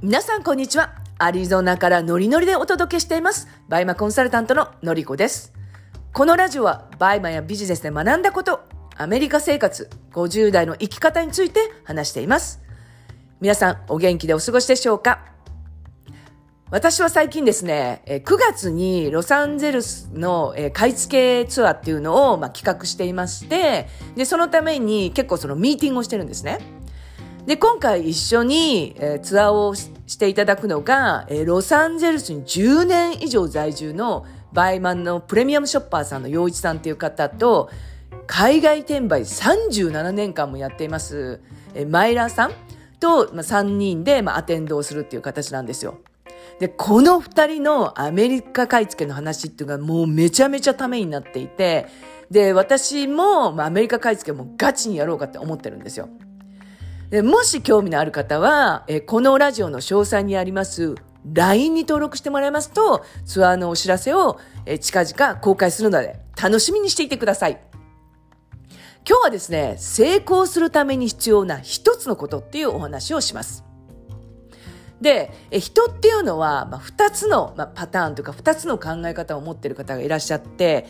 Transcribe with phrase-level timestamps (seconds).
[0.00, 0.94] 皆さんこんにちは。
[1.18, 3.48] アリゾナからノリノリでお届けしています。
[3.68, 5.52] BUYMAコンサルタントののりこです。
[6.12, 8.60] このラジオは BUYMAやビジネスで学んだこと、
[8.96, 12.60] アメリカ生活、50代の生き方について話しています。
[13.40, 15.24] 皆さんお元気でお過ごしでしょうか？
[16.70, 26.60] 私は最近ですね、9月にロサンゼルスの買い付けツアーっていうのをま企画していまして、で、そのために結構そのミーティングをしてるんですね。
[27.46, 29.74] で、今回一緒に、ツアーを
[30.08, 37.70] していただくのが、えー、ロサンゼルスに10年以上在住のバイマンのプレミアムショッパーさんの洋一さんっていう方と、
[38.26, 41.40] 海外転売37年間もやっています、
[41.74, 42.52] えー、マイラーさん
[42.98, 45.98] と、まあ、3人で、まあ、アテンドをするっていう形なんですよ。
[46.58, 51.86] で、この2人のアメリカ買い付けの話っていうのがもうめちゃめちゃためになっていて、
[52.30, 56.08] で、私も、まあ、アメリカ買い付けもガチにやろうかって思ってるんですよ。
[57.10, 60.94] でもし興味のある方は、えこのラジオの詳細にあります
[61.32, 67.60] LINE に登録してもらいますと、ツアーのお知らせをえ近々公開するので、楽しみにしていてください。
[69.08, 73.64] 今日はですね、成功するために必要な一つのことっていうお話をします。
[75.00, 80.86] で、人っていうのは、まあ、二つの、まあ、パターンというか二つの考え方を持っている方がいらっしゃって、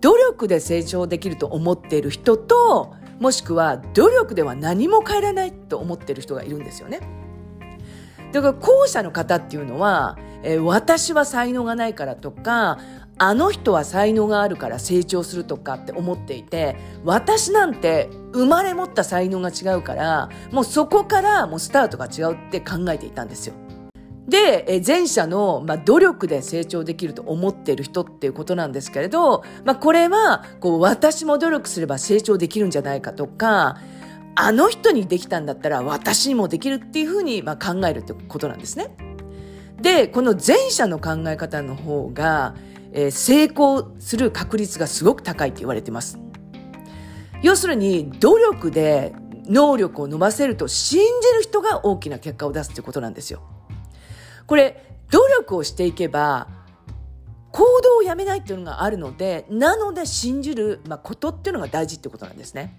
[0.00, 7.00] 努力で成長できると思っている人と、もしくは努力では何も変えられないと思ってる人がいるんですよね。
[8.32, 12.78] だから後者の方っていうのは、えー、私は才能がないからとか、
[13.18, 23.54] あの人は才能があるから成長するとかって思っていて、私なんて生まれ持った才能が違うから、もうそこからもうスタートが違うって考えていたんですよ。
[24.28, 33.78] で、前者の、まあ、努力で成長できると思っている人っていうことなんですけれど、まあ、これは、こう、私も努力すれば成長できるんじゃないかとか、
[34.36, 38.94] あの人にできたんだったら私にもできるっていうふうに、まあ、考えるってことなんですね。
[39.80, 42.54] で、この前者の考え方の方が、
[42.92, 46.18] え、成功する確率がすごく高いって言われてます。
[47.42, 49.14] 要するに、努力で
[49.46, 53.42] 能力を伸ばせると信じる人が大きな結果を出すってことなんですよ。
[54.50, 56.48] これ、努力をしていけば、
[57.52, 62.74] 行動をやめないっていうのがあるので、なので信じる、まあ、ことっていうのが大事ってことなんですね。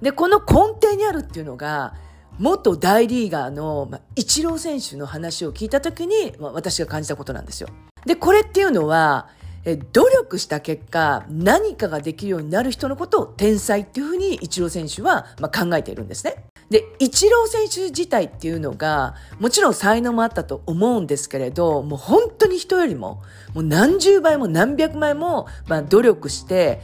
[0.00, 1.94] で、この根底にあるっていうのが、
[2.40, 7.68] 元大リーガーの、まあ、イチロー選手の話を聞いたときに、まあ、私が感じたことなんですよ。
[8.04, 9.28] で、これっていうのは、
[9.64, 16.46] え努力した結果、何かができるようになる人のことを天才っていうふうにイチロー選手は、まあ、考えているんですね。
[16.72, 23.22] で、イチロー選手自体っていうのが、もちろん才能もあったと思うんですけれど、もう本当に人よりも、
[23.52, 26.80] もう何十倍も何百倍も、まあ、努力して、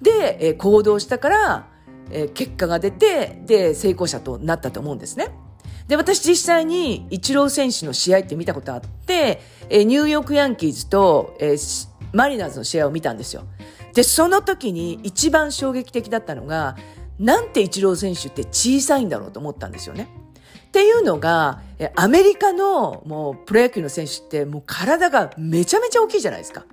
[0.00, 1.66] で、え、行動したから、
[2.12, 5.34] え、結果が出て、で、成功者となったと思うんですね。
[5.88, 11.56] で、私実際にイチロー選手の試合って見たことあって、え、ニューヨークヤンキーズと、え、
[12.12, 13.42] マリナーズの試合を見たんですよ。
[13.94, 16.76] で、その時に一番衝撃的だったのが、
[17.18, 20.08] なんてイチロー選手って小さいんだろうと思ったんですよね。
[20.68, 21.60] っていうのが、
[21.94, 26.64] アメリカのもうプロ野球の選手ってもう体がめちゃめちゃ大きいじゃないですか。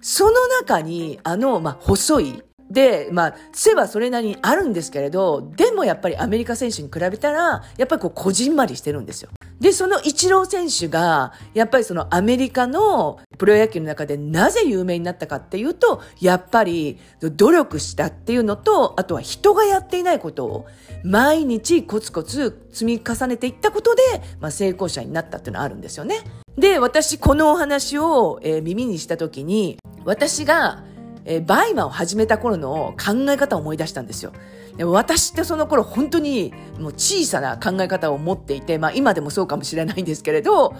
[0.00, 9.30] その中にあの、まあ、細い、で、まあ、背はそれなりにあるんですけれど、でもやっぱりアメリカ選手に比べたら、やっぱりこう、こじんまりしてるんですよ。
[9.60, 20.66] で、そのイチロー選手が、やっぱりそのアメリカのプロ野球の中でなぜ有名になったかっていうと、やっぱり努力したっていうのと、あとは人がやっていないことを
[21.04, 24.02] 毎日コツコツ積み重ねていったことで、
[24.40, 26.20] まあ、成功者になったっていうのはあるんですよね。
[26.58, 30.84] で、私このお話を、えー、耳にした時に、私が
[31.24, 34.32] えー、 BUYMAを始めた頃の考え方を思い出したんですよ。
[34.76, 40.74] で私ってその頃本当にもう小さな考え方を持っていて、まあ今でもそうかもしれないんですけれど、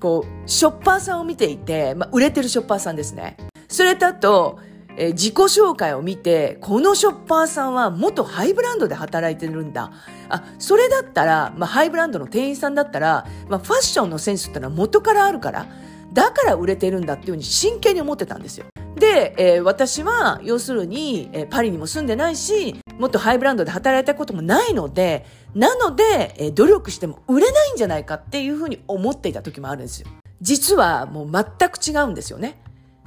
[0.00, 3.36] こう、ショッパーさんを見ていて、まあ売れてるショッパーさんですね。
[3.68, 4.58] それとあと、
[4.96, 9.92] えー、自己紹介を見て、このショッパーさんは元ハイブランドで働いてるんだ。
[10.28, 15.66] あ、それだったら、まあハイブランドの店員さんだったら、まあファッションのセンスってのは元からあるから、
[16.12, 18.66] だから売れてるんだっていうふうに真剣に思ってたんですよ。
[19.06, 25.24] で、えー、私は、要するに、えー、パリにも住んでないし、もっとハイブランドで働いたこともないので、
[25.54, 30.08] なので、えー、努力しても売れないんじゃないかっていうふうに思っていた時もあるんですよ。
[30.40, 32.60] 実はもう全く違うんですよね。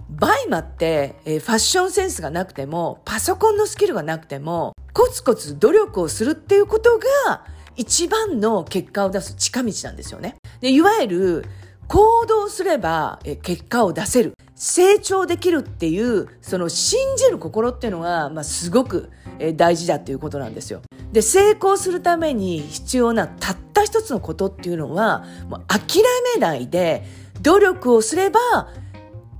[0.09, 10.37] BUYMAって、えー、ファッションセンスがなくても、パソコンのスキルがなくても、コツコツ努力をするっていうことが、一番の結果を出す近道なんですよね。
[10.61, 11.45] で、いわゆる、
[11.89, 14.33] 行動すれば、え結果を出せる。
[14.59, 19.09] 成長できるっていう、その信じる心っていうのが、まあ、すごく
[19.55, 20.81] 大事だっていうことなんですよ。
[21.13, 26.03] で、成功するために必要なたった一つのことっていうのは、もう諦
[26.35, 27.05] めないで
[27.41, 28.39] 努力をすれば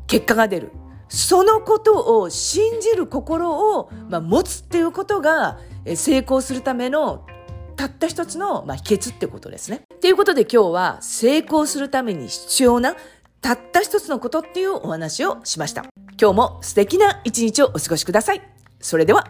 [0.07, 0.71] 結果が出る。
[1.10, 5.60] そのことを信じる心を、まあ、持つっていうことが
[5.95, 7.25] 成功するための
[7.75, 9.81] たった一つの、まあ、秘訣ってことですね。
[10.00, 12.95] ということで今日は成功するために必要な
[13.41, 15.86] たった一つのことっていうお話をしました。
[16.21, 18.41] 今日も素敵な一日をお過ごしください。
[18.80, 19.27] それでは。